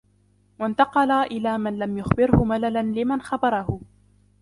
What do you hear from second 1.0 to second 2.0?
إلَى مَنْ لَمْ